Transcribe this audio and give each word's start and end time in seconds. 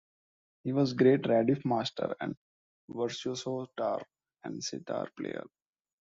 He 0.63 0.73
was 0.73 0.93
a 0.93 0.95
great 0.95 1.21
radif 1.29 1.63
master 1.63 2.15
and 2.19 2.35
virtuoso 2.89 3.67
tar 3.77 4.01
and 4.43 4.59
setar 4.59 5.15
player. 5.15 5.45